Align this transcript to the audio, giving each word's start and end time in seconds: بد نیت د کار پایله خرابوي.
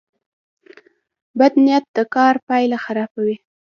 بد 1.39 1.53
نیت 1.65 1.85
د 1.95 1.97
کار 2.15 2.35
پایله 2.47 2.77
خرابوي. 2.85 3.35